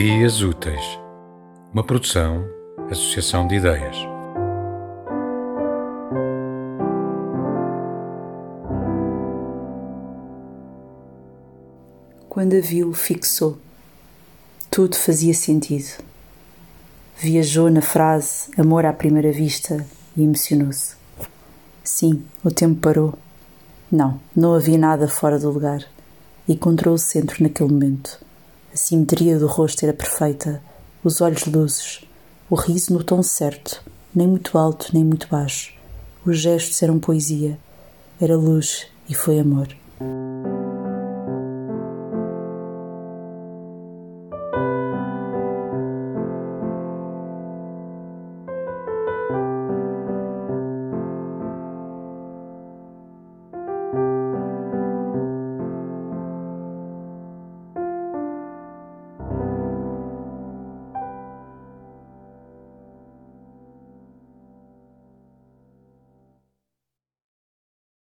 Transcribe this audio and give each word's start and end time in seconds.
Ideias 0.00 0.42
Úteis, 0.42 1.00
uma 1.74 1.82
produção, 1.82 2.48
associação 2.88 3.48
de 3.48 3.56
ideias. 3.56 3.96
Quando 12.28 12.54
a 12.54 12.60
viu, 12.60 12.94
fixou. 12.94 13.58
Tudo 14.70 14.94
fazia 14.94 15.34
sentido. 15.34 16.00
Viajou 17.18 17.68
na 17.68 17.82
frase 17.82 18.52
amor 18.56 18.86
à 18.86 18.92
primeira 18.92 19.32
vista 19.32 19.84
e 20.16 20.22
emocionou-se. 20.22 20.94
Sim, 21.82 22.22
o 22.44 22.52
tempo 22.52 22.80
parou. 22.80 23.18
Não, 23.90 24.20
não 24.36 24.54
havia 24.54 24.78
nada 24.78 25.08
fora 25.08 25.40
do 25.40 25.50
lugar. 25.50 25.84
Encontrou 26.48 26.94
o 26.94 26.98
centro 26.98 27.42
naquele 27.42 27.72
momento 27.72 28.27
a 28.72 28.76
simetria 28.76 29.38
do 29.38 29.46
rosto 29.46 29.84
era 29.84 29.92
perfeita, 29.92 30.62
os 31.02 31.20
olhos 31.20 31.46
luzes, 31.46 32.04
o 32.50 32.54
riso 32.54 32.92
no 32.92 33.02
tom 33.02 33.22
certo, 33.22 33.82
nem 34.14 34.26
muito 34.26 34.56
alto 34.58 34.90
nem 34.92 35.04
muito 35.04 35.28
baixo. 35.28 35.72
Os 36.24 36.38
gestos 36.38 36.82
eram 36.82 36.98
poesia, 36.98 37.58
era 38.20 38.36
luz 38.36 38.86
e 39.08 39.14
foi 39.14 39.38
amor. 39.38 39.68